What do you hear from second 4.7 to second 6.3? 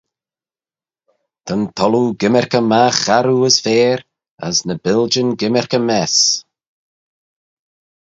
biljyn gymmyrkey mess.